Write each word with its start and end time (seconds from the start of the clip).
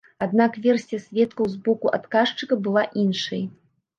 Аднак 0.25 0.55
версія 0.63 0.99
сведкаў 1.07 1.45
з 1.51 1.59
боку 1.69 1.91
адказчыка 1.99 2.53
была 2.69 2.87
іншай. 3.05 3.47